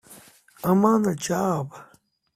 [0.63, 1.75] I'm on the job!